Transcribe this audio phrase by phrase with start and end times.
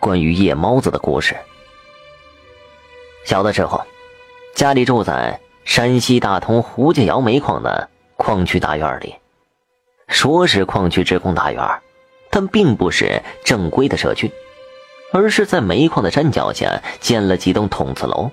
[0.00, 1.36] 关于夜猫子的故事。
[3.24, 3.84] 小的时候，
[4.54, 9.14] 家里住在山西大同胡家窑煤矿的矿区大院里。
[10.08, 11.62] 说是矿区职工大院，
[12.30, 14.32] 但并不是正规的社区，
[15.12, 18.28] 而是在煤矿的山脚下建了几栋筒子楼，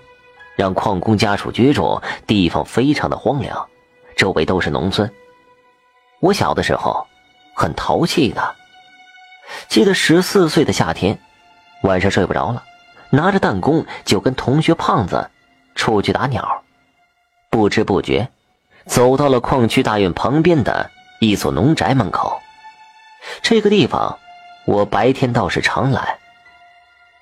[0.56, 2.02] 让矿工家属居住。
[2.26, 3.68] 地方非常的荒凉，
[4.16, 5.14] 周围都是农村。
[6.20, 7.06] 我小的时候
[7.54, 8.56] 很淘气的，
[9.68, 11.20] 记得十四岁的夏天。
[11.84, 12.64] 晚上睡不着了，
[13.10, 15.30] 拿着弹弓就跟同学胖子
[15.76, 16.64] 出去打鸟。
[17.50, 18.30] 不知不觉，
[18.86, 22.42] 走到了矿区大院旁边的一所农宅门口。
[23.42, 24.18] 这个地方，
[24.66, 26.18] 我白天倒是常来。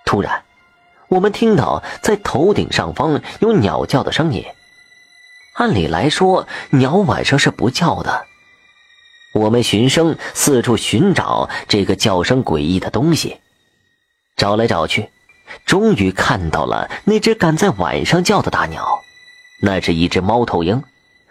[0.05, 0.44] 突然，
[1.08, 4.44] 我们听到在头顶上方有鸟叫的声音。
[5.56, 8.26] 按理来说，鸟晚上是不叫的。
[9.34, 13.40] 我们循声四处寻找这个叫声诡异的东西。
[14.35, 15.09] 找来找去，
[15.66, 19.02] 终于看到了那只敢在晚上叫的大鸟。
[19.61, 20.83] 那是一只猫头鹰，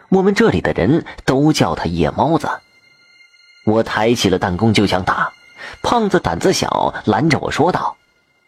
[0.09, 2.49] 我们这里的人都叫它夜猫子。
[3.67, 5.33] 我抬起了弹弓就想打，
[5.83, 7.97] 胖子胆子小，拦着我说道：“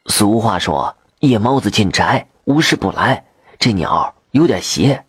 [0.06, 3.24] 俗话说，夜猫子进宅，无事不来。
[3.58, 5.04] 这鸟有点邪。”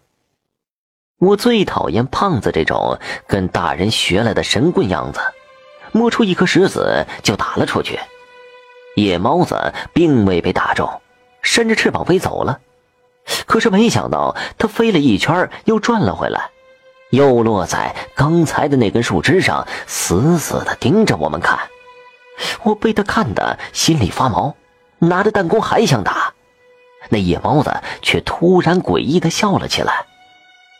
[1.20, 5.20] 我最讨厌胖子这种跟大人学来的神棍样子，
[5.92, 8.00] 摸出一颗石子就打了出去。
[8.98, 10.90] 野猫子并未被打中，
[11.44, 12.60] 伸着翅膀飞走了。
[13.46, 16.50] 可是没想到，它飞了一圈又转了回来，
[17.12, 21.60] 又落在刚才的那根树枝上，死死的盯着我们看。
[22.64, 24.56] 我被它看得心里发毛，
[24.98, 26.34] 拿着弹弓还想打，
[27.10, 30.08] 那野猫子却突然诡异的笑了起来。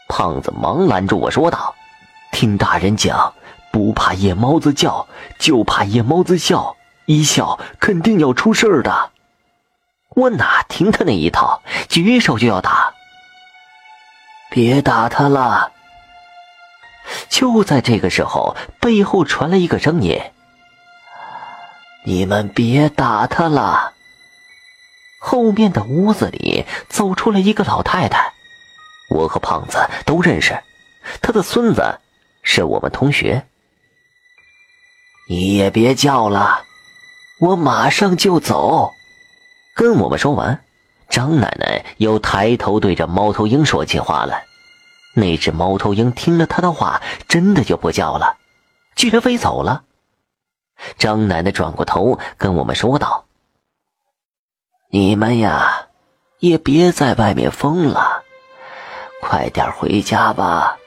[0.10, 1.76] 胖子忙拦住我说道
[2.34, 3.32] ：“听大人讲，
[3.72, 5.06] 不怕野猫子叫，
[5.38, 6.74] 就怕野猫子笑。”
[7.08, 9.12] 一笑肯定要出事的，
[10.10, 12.94] 我哪听他那一套，举手就要打。
[14.52, 15.72] 别打他了！
[17.30, 20.22] 就在这个时候，背后传来一个声音
[22.04, 23.94] ：“你们别打他了。”
[25.22, 28.34] 后面的屋子里走出来一个老太太，
[29.10, 30.62] 我和胖子都认识，
[31.22, 32.00] 他的孙子
[32.44, 33.48] 是我们同学。
[35.30, 36.64] 你也别叫了。
[37.40, 38.94] 我马上就走，
[39.76, 40.64] 跟我们说完，
[41.08, 44.46] 张奶奶又抬头对着猫头鹰说起话来。
[45.14, 48.38] 那只猫头鹰听了她的话，真的就不叫了，
[48.96, 49.84] 居然飞走了。
[50.98, 53.26] 张奶奶转过头跟我们说道
[54.90, 55.88] ：“你们呀，
[56.40, 58.24] 也别在外面疯了，
[59.22, 60.78] 快点回家吧，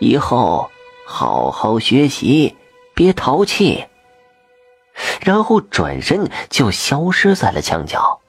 [0.00, 0.70] 以后
[1.04, 2.56] 好好学习，
[2.94, 3.86] 别淘气。”
[5.26, 8.20] 然后转身就消失在了墙角。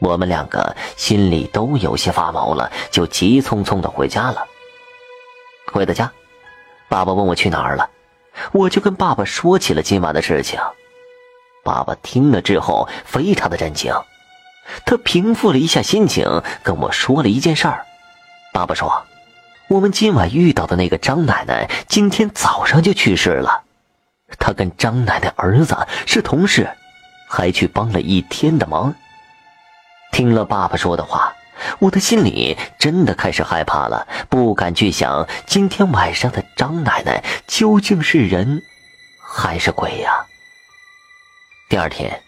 [0.00, 4.42] 我们两个心里都有些发毛了，就急匆匆的回家了。
[5.70, 6.10] 回到家，
[6.88, 7.90] 爸爸问我去哪儿了，
[8.52, 10.58] 我就跟爸爸说起了今晚的事情。
[11.62, 13.92] 爸爸听了之后非常的震惊，
[14.86, 17.84] 他平复了一下心情，跟我说了一件事儿。
[18.54, 19.02] 爸爸说，
[19.68, 23.64] 我们今晚遇到的那个张奶奶，今天早上就去世了。
[24.40, 26.68] 他跟张奶奶儿子是同事，
[27.28, 28.92] 还去帮了一天的忙。
[30.10, 31.32] 听了爸爸说的话，
[31.78, 38.62] 我的心里真的开始害怕了，不敢去想今天晚上的张奶奶究竟是人
[39.22, 40.26] 还是鬼呀。
[41.68, 42.20] 第二天，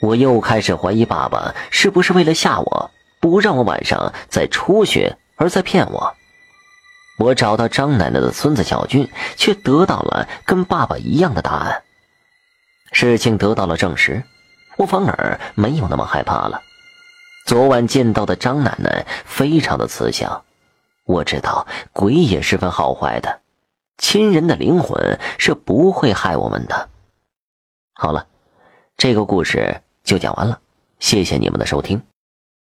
[0.00, 6.14] 我又开始怀疑爸爸是不是为了吓我，不让我晚上再出去，而在骗我。
[7.18, 11.82] 我找到张奶奶的孙子小俊，却得到了跟爸爸一样的答案。
[12.92, 14.22] 事情得到了证实，
[14.76, 16.62] 我反而没有那么害怕了。
[17.46, 20.44] 昨晚见到的张奶奶非常的慈祥，
[21.04, 23.40] 我知道鬼也十分好坏的，
[23.98, 26.88] 亲人的灵魂是不会害我们的。
[27.94, 28.26] 好了，
[28.96, 30.60] 这个故事就讲完了，
[30.98, 32.02] 谢谢你们的收听。